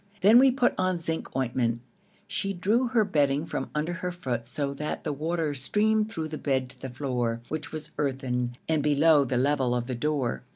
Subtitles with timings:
[0.21, 1.79] Then we put on zinc ointment.
[2.25, 6.39] She drew her bedding from under her foot so that the water streamed through the
[6.39, 10.41] bed to the floor, which was earthen and below the level of the door.